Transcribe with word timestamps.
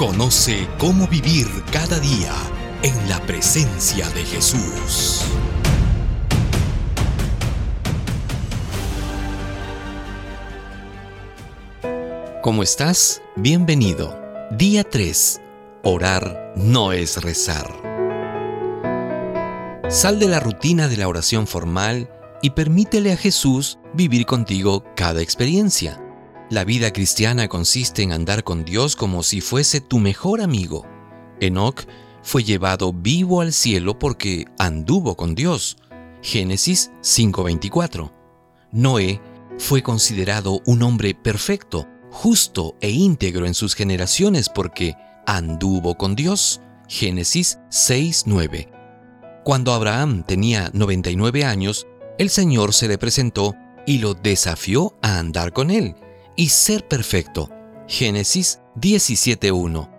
Conoce 0.00 0.66
cómo 0.78 1.06
vivir 1.08 1.46
cada 1.70 2.00
día 2.00 2.32
en 2.82 3.06
la 3.06 3.20
presencia 3.26 4.08
de 4.08 4.24
Jesús. 4.24 5.26
¿Cómo 12.40 12.62
estás? 12.62 13.20
Bienvenido. 13.36 14.18
Día 14.52 14.84
3. 14.84 15.42
Orar 15.82 16.54
no 16.56 16.92
es 16.92 17.22
rezar. 17.22 17.70
Sal 19.90 20.18
de 20.18 20.28
la 20.28 20.40
rutina 20.40 20.88
de 20.88 20.96
la 20.96 21.08
oración 21.08 21.46
formal 21.46 22.08
y 22.40 22.48
permítele 22.48 23.12
a 23.12 23.18
Jesús 23.18 23.78
vivir 23.92 24.24
contigo 24.24 24.82
cada 24.96 25.20
experiencia. 25.20 26.00
La 26.50 26.64
vida 26.64 26.92
cristiana 26.92 27.46
consiste 27.46 28.02
en 28.02 28.10
andar 28.10 28.42
con 28.42 28.64
Dios 28.64 28.96
como 28.96 29.22
si 29.22 29.40
fuese 29.40 29.80
tu 29.80 30.00
mejor 30.00 30.40
amigo. 30.40 30.84
Enoch 31.38 31.82
fue 32.24 32.42
llevado 32.42 32.92
vivo 32.92 33.40
al 33.40 33.52
cielo 33.52 33.96
porque 33.96 34.46
anduvo 34.58 35.16
con 35.16 35.36
Dios. 35.36 35.76
Génesis 36.22 36.90
5:24. 37.02 38.12
Noé 38.72 39.20
fue 39.58 39.84
considerado 39.84 40.60
un 40.66 40.82
hombre 40.82 41.14
perfecto, 41.14 41.86
justo 42.10 42.74
e 42.80 42.90
íntegro 42.90 43.46
en 43.46 43.54
sus 43.54 43.76
generaciones 43.76 44.48
porque 44.48 44.96
anduvo 45.28 45.96
con 45.96 46.16
Dios. 46.16 46.60
Génesis 46.88 47.60
6:9. 47.70 48.68
Cuando 49.44 49.72
Abraham 49.72 50.24
tenía 50.24 50.68
99 50.74 51.44
años, 51.44 51.86
el 52.18 52.28
Señor 52.28 52.74
se 52.74 52.88
le 52.88 52.98
presentó 52.98 53.54
y 53.86 53.98
lo 53.98 54.14
desafió 54.14 54.98
a 55.00 55.20
andar 55.20 55.52
con 55.52 55.70
él 55.70 55.94
y 56.40 56.48
ser 56.48 56.88
perfecto. 56.88 57.50
Génesis 57.86 58.60
17.1. 58.76 59.90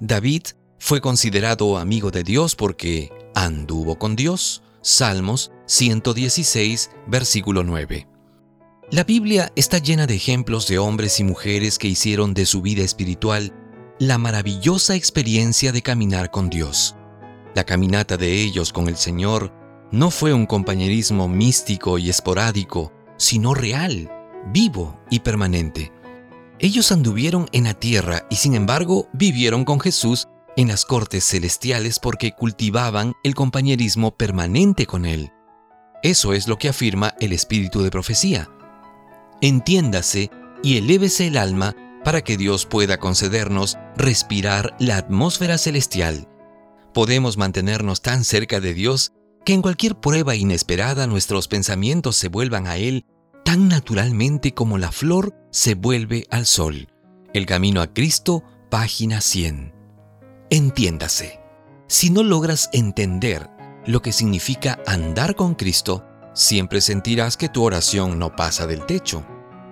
David 0.00 0.42
fue 0.80 1.00
considerado 1.00 1.78
amigo 1.78 2.10
de 2.10 2.24
Dios 2.24 2.56
porque 2.56 3.12
anduvo 3.36 3.96
con 3.96 4.16
Dios. 4.16 4.64
Salmos 4.82 5.52
116, 5.66 6.90
versículo 7.06 7.62
9. 7.62 8.08
La 8.90 9.04
Biblia 9.04 9.52
está 9.54 9.78
llena 9.78 10.08
de 10.08 10.16
ejemplos 10.16 10.66
de 10.66 10.80
hombres 10.80 11.20
y 11.20 11.24
mujeres 11.24 11.78
que 11.78 11.86
hicieron 11.86 12.34
de 12.34 12.46
su 12.46 12.62
vida 12.62 12.82
espiritual 12.82 13.52
la 14.00 14.18
maravillosa 14.18 14.96
experiencia 14.96 15.70
de 15.70 15.82
caminar 15.82 16.32
con 16.32 16.50
Dios. 16.50 16.96
La 17.54 17.62
caminata 17.62 18.16
de 18.16 18.42
ellos 18.42 18.72
con 18.72 18.88
el 18.88 18.96
Señor 18.96 19.52
no 19.92 20.10
fue 20.10 20.34
un 20.34 20.46
compañerismo 20.46 21.28
místico 21.28 21.96
y 21.96 22.10
esporádico, 22.10 22.92
sino 23.18 23.54
real, 23.54 24.10
vivo 24.52 25.00
y 25.10 25.20
permanente. 25.20 25.92
Ellos 26.58 26.90
anduvieron 26.92 27.48
en 27.52 27.64
la 27.64 27.74
tierra 27.74 28.26
y 28.30 28.36
sin 28.36 28.54
embargo 28.54 29.08
vivieron 29.12 29.64
con 29.64 29.80
Jesús 29.80 30.28
en 30.56 30.68
las 30.68 30.84
cortes 30.84 31.24
celestiales 31.24 31.98
porque 31.98 32.32
cultivaban 32.32 33.12
el 33.22 33.34
compañerismo 33.34 34.16
permanente 34.16 34.86
con 34.86 35.04
Él. 35.04 35.32
Eso 36.02 36.32
es 36.32 36.48
lo 36.48 36.56
que 36.56 36.68
afirma 36.68 37.14
el 37.20 37.32
espíritu 37.32 37.82
de 37.82 37.90
profecía. 37.90 38.48
Entiéndase 39.42 40.30
y 40.62 40.78
elévese 40.78 41.26
el 41.26 41.36
alma 41.36 41.76
para 42.04 42.22
que 42.22 42.36
Dios 42.36 42.64
pueda 42.64 42.98
concedernos 42.98 43.76
respirar 43.96 44.76
la 44.78 44.96
atmósfera 44.96 45.58
celestial. 45.58 46.28
Podemos 46.94 47.36
mantenernos 47.36 48.00
tan 48.00 48.24
cerca 48.24 48.60
de 48.60 48.72
Dios 48.72 49.12
que 49.44 49.52
en 49.52 49.60
cualquier 49.60 49.96
prueba 49.96 50.34
inesperada 50.34 51.06
nuestros 51.06 51.48
pensamientos 51.48 52.16
se 52.16 52.28
vuelvan 52.28 52.66
a 52.66 52.76
Él 52.78 53.04
tan 53.46 53.68
naturalmente 53.68 54.54
como 54.54 54.76
la 54.76 54.90
flor 54.90 55.32
se 55.52 55.76
vuelve 55.76 56.26
al 56.30 56.46
sol. 56.46 56.88
El 57.32 57.46
camino 57.46 57.80
a 57.80 57.86
Cristo, 57.86 58.42
página 58.70 59.20
100. 59.20 59.72
Entiéndase, 60.50 61.38
si 61.86 62.10
no 62.10 62.24
logras 62.24 62.68
entender 62.72 63.48
lo 63.86 64.02
que 64.02 64.10
significa 64.10 64.80
andar 64.84 65.36
con 65.36 65.54
Cristo, 65.54 66.04
siempre 66.34 66.80
sentirás 66.80 67.36
que 67.36 67.48
tu 67.48 67.62
oración 67.62 68.18
no 68.18 68.34
pasa 68.34 68.66
del 68.66 68.84
techo. 68.84 69.24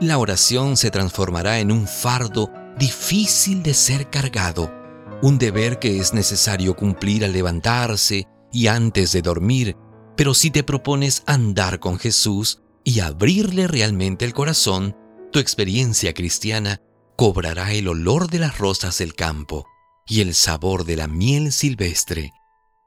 La 0.00 0.18
oración 0.18 0.76
se 0.76 0.92
transformará 0.92 1.58
en 1.58 1.72
un 1.72 1.88
fardo 1.88 2.52
difícil 2.78 3.64
de 3.64 3.74
ser 3.74 4.08
cargado, 4.10 4.72
un 5.22 5.38
deber 5.38 5.80
que 5.80 5.98
es 5.98 6.14
necesario 6.14 6.76
cumplir 6.76 7.24
al 7.24 7.32
levantarse, 7.32 8.28
y 8.52 8.68
antes 8.68 9.10
de 9.10 9.22
dormir, 9.22 9.76
pero 10.16 10.34
si 10.34 10.52
te 10.52 10.62
propones 10.62 11.24
andar 11.26 11.80
con 11.80 11.98
Jesús 11.98 12.62
y 12.86 13.00
abrirle 13.00 13.66
realmente 13.66 14.24
el 14.24 14.32
corazón, 14.32 14.96
tu 15.32 15.40
experiencia 15.40 16.14
cristiana 16.14 16.80
cobrará 17.16 17.72
el 17.72 17.88
olor 17.88 18.30
de 18.30 18.38
las 18.38 18.58
rosas 18.58 18.98
del 18.98 19.16
campo 19.16 19.66
y 20.06 20.20
el 20.20 20.36
sabor 20.36 20.84
de 20.84 20.94
la 20.94 21.08
miel 21.08 21.50
silvestre. 21.50 22.32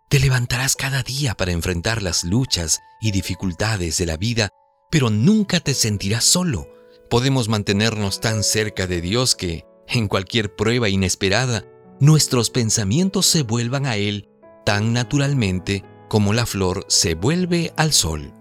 Te 0.08 0.22
levantarás 0.22 0.78
cada 0.78 1.04
día 1.04 1.36
para 1.36 1.52
enfrentar 1.52 2.02
las 2.02 2.24
luchas 2.24 2.80
y 3.02 3.12
dificultades 3.12 3.98
de 3.98 4.06
la 4.06 4.16
vida, 4.16 4.48
pero 4.90 5.10
nunca 5.10 5.60
te 5.60 5.74
sentirás 5.74 6.24
solo. 6.24 6.70
Podemos 7.10 7.50
mantenernos 7.50 8.22
tan 8.22 8.46
cerca 8.46 8.88
de 8.88 9.02
Dios 9.02 9.36
que, 9.36 9.66
en 9.86 10.08
cualquier 10.08 10.56
prueba 10.56 10.88
inesperada, 10.88 11.66
nuestros 12.00 12.52
pensamientos 12.52 13.26
se 13.26 13.44
vuelvan 13.44 13.86
a 13.86 13.98
Él 13.98 14.30
tan 14.66 14.94
naturalmente 14.94 15.84
como 16.08 16.31
la 16.31 16.46
flor 16.46 16.86
se 16.88 17.16
vuelve 17.16 17.74
al 17.76 17.92
sol. 17.92 18.34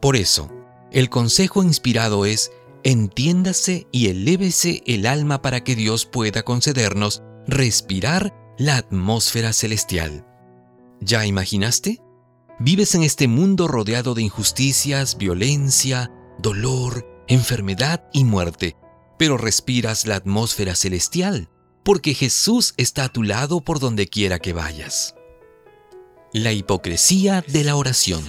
Por 0.00 0.14
eso, 0.14 0.61
el 0.92 1.08
consejo 1.08 1.62
inspirado 1.62 2.26
es, 2.26 2.52
entiéndase 2.84 3.86
y 3.92 4.08
elévese 4.08 4.82
el 4.86 5.06
alma 5.06 5.40
para 5.40 5.64
que 5.64 5.74
Dios 5.74 6.04
pueda 6.04 6.42
concedernos 6.42 7.22
respirar 7.46 8.34
la 8.58 8.76
atmósfera 8.76 9.52
celestial. 9.52 10.26
¿Ya 11.00 11.26
imaginaste? 11.26 12.00
Vives 12.60 12.94
en 12.94 13.02
este 13.02 13.26
mundo 13.26 13.66
rodeado 13.66 14.14
de 14.14 14.22
injusticias, 14.22 15.16
violencia, 15.16 16.12
dolor, 16.38 17.06
enfermedad 17.26 18.04
y 18.12 18.24
muerte, 18.24 18.76
pero 19.18 19.38
respiras 19.38 20.06
la 20.06 20.16
atmósfera 20.16 20.74
celestial, 20.74 21.48
porque 21.82 22.14
Jesús 22.14 22.74
está 22.76 23.04
a 23.04 23.08
tu 23.08 23.22
lado 23.22 23.62
por 23.62 23.80
donde 23.80 24.06
quiera 24.06 24.38
que 24.38 24.52
vayas. 24.52 25.14
La 26.32 26.52
hipocresía 26.52 27.44
de 27.48 27.64
la 27.64 27.76
oración. 27.76 28.22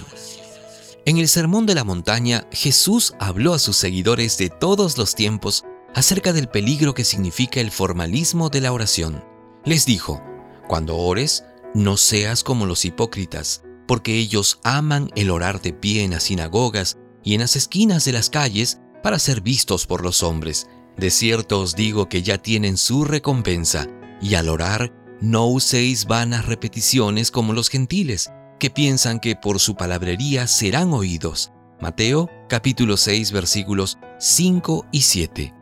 En 1.06 1.18
el 1.18 1.28
Sermón 1.28 1.66
de 1.66 1.74
la 1.74 1.84
Montaña, 1.84 2.46
Jesús 2.50 3.14
habló 3.18 3.52
a 3.52 3.58
sus 3.58 3.76
seguidores 3.76 4.38
de 4.38 4.48
todos 4.48 4.96
los 4.96 5.14
tiempos 5.14 5.62
acerca 5.94 6.32
del 6.32 6.48
peligro 6.48 6.94
que 6.94 7.04
significa 7.04 7.60
el 7.60 7.70
formalismo 7.70 8.48
de 8.48 8.62
la 8.62 8.72
oración. 8.72 9.22
Les 9.66 9.84
dijo, 9.84 10.22
cuando 10.66 10.96
ores, 10.96 11.44
no 11.74 11.98
seas 11.98 12.42
como 12.42 12.64
los 12.64 12.86
hipócritas, 12.86 13.62
porque 13.86 14.16
ellos 14.16 14.60
aman 14.62 15.10
el 15.14 15.30
orar 15.30 15.60
de 15.60 15.74
pie 15.74 16.04
en 16.04 16.12
las 16.12 16.22
sinagogas 16.22 16.96
y 17.22 17.34
en 17.34 17.40
las 17.40 17.54
esquinas 17.54 18.06
de 18.06 18.12
las 18.12 18.30
calles 18.30 18.80
para 19.02 19.18
ser 19.18 19.42
vistos 19.42 19.86
por 19.86 20.02
los 20.02 20.22
hombres. 20.22 20.68
De 20.96 21.10
cierto 21.10 21.60
os 21.60 21.76
digo 21.76 22.08
que 22.08 22.22
ya 22.22 22.38
tienen 22.38 22.78
su 22.78 23.04
recompensa, 23.04 23.88
y 24.22 24.36
al 24.36 24.48
orar 24.48 24.90
no 25.20 25.48
uséis 25.48 26.06
vanas 26.06 26.46
repeticiones 26.46 27.30
como 27.30 27.52
los 27.52 27.68
gentiles, 27.68 28.30
que 28.64 28.70
piensan 28.70 29.20
que 29.20 29.36
por 29.36 29.60
su 29.60 29.74
palabrería 29.74 30.46
serán 30.46 30.94
oídos. 30.94 31.52
Mateo 31.82 32.30
capítulo 32.48 32.96
6 32.96 33.30
versículos 33.30 33.98
5 34.18 34.86
y 34.90 35.02
7. 35.02 35.54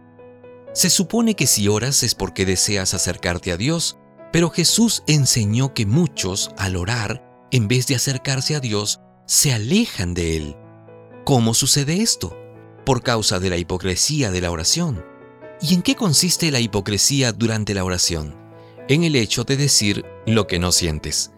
Se 0.73 0.89
supone 0.89 1.35
que 1.35 1.49
si 1.49 1.67
oras 1.67 2.05
es 2.05 2.15
porque 2.15 2.47
deseas 2.47 2.95
acercarte 2.95 3.51
a 3.51 3.57
Dios, 3.57 3.99
pero 4.33 4.51
Jesús 4.51 5.03
enseñó 5.09 5.75
que 5.75 5.85
muchos, 5.85 6.53
al 6.57 6.77
orar, 6.77 7.49
en 7.51 7.67
vez 7.67 7.89
de 7.89 7.97
acercarse 7.97 8.55
a 8.55 8.61
Dios, 8.61 9.01
se 9.27 9.53
alejan 9.53 10.15
de 10.15 10.37
Él. 10.37 10.57
¿Cómo 11.25 11.55
sucede 11.55 12.03
esto? 12.03 12.39
Por 12.87 13.03
causa 13.03 13.41
de 13.41 13.51
la 13.51 13.57
hipocresía 13.57 14.31
de 14.31 14.43
la 14.43 14.53
oración. 14.53 15.05
¿Y 15.61 15.75
en 15.75 15.83
qué 15.83 15.97
consiste 15.97 16.53
la 16.53 16.61
hipocresía 16.61 17.33
durante 17.33 17.75
la 17.75 17.83
oración? 17.83 18.41
en 18.89 19.05
el 19.05 19.17
hecho 19.17 19.45
de 19.45 19.57
decir 19.57 20.05
lo 20.27 20.47
que 20.47 20.59
no 20.59 20.73
sientes. 20.73 21.33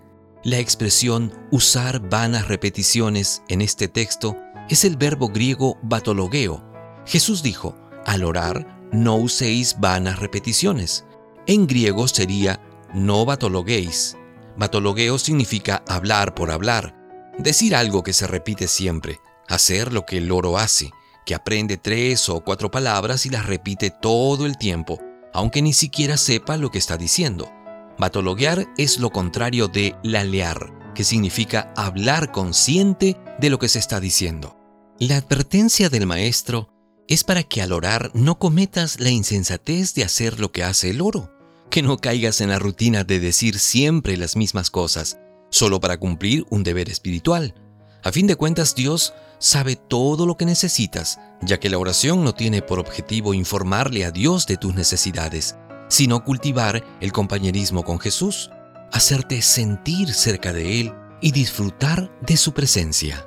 La 0.45 0.59
expresión 0.59 1.33
usar 1.51 2.11
vanas 2.11 2.49
repeticiones 2.49 3.43
en 3.49 3.63
este 3.63 3.89
texto 3.89 4.37
es 4.69 4.85
el 4.85 4.99
verbo 4.99 5.29
griego 5.29 5.79
batologeo. 5.83 6.63
Jesús 7.07 7.43
dijo, 7.43 7.75
al 8.05 8.25
orar, 8.25 8.89
no 8.93 9.17
uséis 9.17 9.77
vanas 9.81 10.19
repeticiones. 10.19 11.07
En 11.47 11.67
griego 11.67 12.07
sería 12.09 12.61
no 12.93 13.25
batologuéis. 13.25 14.19
Matologueo 14.59 15.17
significa 15.17 15.83
hablar 15.89 16.35
por 16.35 16.51
hablar, 16.51 16.95
decir 17.39 17.75
algo 17.75 18.03
que 18.03 18.13
se 18.13 18.27
repite 18.27 18.69
siempre, 18.69 19.21
hacer 19.49 19.95
lo 19.95 20.05
que 20.05 20.19
el 20.19 20.27
loro 20.27 20.59
hace, 20.59 20.91
que 21.25 21.35
aprende 21.35 21.79
tres 21.79 22.29
o 22.29 22.45
cuatro 22.45 22.71
palabras 22.71 23.25
y 23.25 23.31
las 23.31 23.47
repite 23.47 23.89
todo 23.89 24.45
el 24.45 24.59
tiempo, 24.59 25.01
aunque 25.33 25.63
ni 25.63 25.73
siquiera 25.73 26.19
sepa 26.19 26.59
lo 26.59 26.71
que 26.71 26.77
está 26.79 26.99
diciendo. 26.99 27.51
Matologuear 27.99 28.67
es 28.77 28.99
lo 28.99 29.11
contrario 29.11 29.69
de 29.69 29.95
lalear, 30.03 30.73
que 30.95 31.05
significa 31.05 31.73
hablar 31.77 32.33
consciente 32.33 33.17
de 33.41 33.51
lo 33.51 33.59
que 33.59 33.69
se 33.69 33.79
está 33.79 34.01
diciendo. 34.01 34.57
La 34.99 35.17
advertencia 35.17 35.89
del 35.89 36.07
maestro 36.07 36.69
es 37.09 37.25
para 37.25 37.43
que 37.43 37.63
al 37.63 37.73
orar 37.73 38.11
no 38.15 38.39
cometas 38.39 39.01
la 39.01 39.11
insensatez 39.11 39.95
de 39.95 40.05
hacer 40.05 40.41
lo 40.41 40.53
que 40.53 40.65
hace 40.65 40.91
el 40.91 41.01
oro, 41.01 41.33
que 41.71 41.83
no 41.83 41.99
caigas 41.99 42.41
en 42.41 42.51
la 42.51 42.59
rutina 42.59 43.05
de 43.05 43.21
decir 43.21 43.59
siempre 43.59 44.17
las 44.17 44.37
mismas 44.37 44.71
cosas, 44.71 45.19
solo 45.51 45.81
para 45.81 45.99
cumplir 45.99 46.47
un 46.51 46.63
deber 46.63 46.89
espiritual. 46.89 47.55
A 48.03 48.13
fin 48.13 48.27
de 48.27 48.37
cuentas, 48.37 48.75
Dios 48.75 49.15
sabe 49.39 49.77
todo 49.77 50.27
lo 50.27 50.37
que 50.37 50.47
necesitas, 50.47 51.19
ya 51.43 51.59
que 51.59 51.71
la 51.71 51.79
oración 51.79 52.25
no 52.25 52.35
tiene 52.35 52.63
por 52.63 52.79
objetivo 52.79 53.35
informarle 53.35 54.05
a 54.05 54.11
Dios 54.11 54.47
de 54.47 54.57
tus 54.57 54.75
necesidades, 54.75 55.57
sino 55.95 56.25
cultivar 56.25 56.83
el 57.01 57.13
compañerismo 57.13 57.85
con 57.85 58.01
Jesús, 58.01 58.51
hacerte 58.91 59.41
sentir 59.43 60.13
cerca 60.13 60.53
de 60.53 60.81
Él 60.81 60.93
y 61.21 61.31
disfrutar 61.31 62.11
de 62.21 62.37
su 62.37 62.53
presencia. 62.53 63.25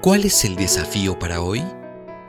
¿Cuál 0.00 0.24
es 0.24 0.44
el 0.44 0.56
desafío 0.56 1.16
para 1.16 1.40
hoy? 1.40 1.62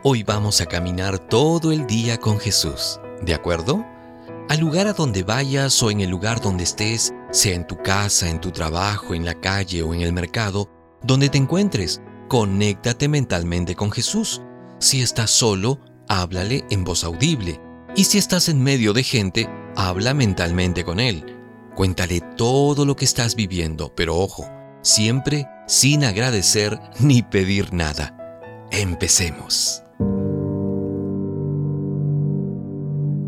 Hoy 0.03 0.21
vamos 0.21 0.61
a 0.61 0.67
caminar 0.67 1.17
todo 1.17 1.71
el 1.71 1.87
día 1.87 2.19
con 2.19 2.39
Jesús, 2.39 2.99
¿de 3.23 3.33
acuerdo? 3.33 3.83
Al 4.49 4.59
lugar 4.59 4.85
a 4.85 4.93
donde 4.93 5.23
vayas 5.23 5.81
o 5.81 5.89
en 5.89 6.01
el 6.01 6.11
lugar 6.11 6.41
donde 6.41 6.63
estés, 6.63 7.11
sea 7.31 7.55
en 7.55 7.65
tu 7.65 7.75
casa, 7.81 8.29
en 8.29 8.39
tu 8.39 8.51
trabajo, 8.51 9.15
en 9.15 9.25
la 9.25 9.33
calle 9.33 9.81
o 9.81 9.95
en 9.95 10.01
el 10.01 10.13
mercado, 10.13 10.69
donde 11.01 11.29
te 11.29 11.39
encuentres, 11.39 12.03
conéctate 12.27 13.07
mentalmente 13.07 13.73
con 13.73 13.89
Jesús. 13.89 14.43
Si 14.79 15.01
estás 15.01 15.31
solo, 15.31 15.79
háblale 16.07 16.65
en 16.69 16.83
voz 16.83 17.03
audible. 17.03 17.59
Y 17.95 18.03
si 18.03 18.17
estás 18.17 18.49
en 18.49 18.61
medio 18.61 18.93
de 18.93 19.03
gente, 19.03 19.49
habla 19.75 20.13
mentalmente 20.13 20.83
con 20.83 20.99
Él. 20.99 21.37
Cuéntale 21.75 22.21
todo 22.37 22.85
lo 22.85 22.95
que 22.95 23.05
estás 23.05 23.35
viviendo, 23.35 23.93
pero 23.95 24.17
ojo, 24.17 24.49
siempre 24.81 25.47
sin 25.67 26.03
agradecer 26.03 26.79
ni 26.99 27.21
pedir 27.21 27.73
nada. 27.73 28.17
Empecemos. 28.71 29.81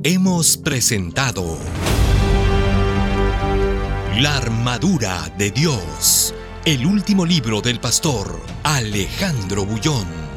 Hemos 0.04 0.58
presentado 0.58 1.58
La 4.22 4.38
armadura 4.38 5.34
de 5.38 5.52
Dios, 5.52 6.34
el 6.66 6.86
último 6.86 7.26
libro 7.26 7.62
del 7.62 7.80
pastor 7.80 8.40
Alejandro 8.64 9.66
Bullón. 9.66 10.37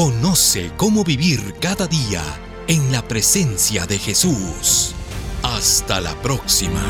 Conoce 0.00 0.70
cómo 0.78 1.04
vivir 1.04 1.56
cada 1.60 1.86
día 1.86 2.22
en 2.68 2.90
la 2.90 3.06
presencia 3.06 3.84
de 3.84 3.98
Jesús. 3.98 4.94
Hasta 5.42 6.00
la 6.00 6.14
próxima. 6.22 6.80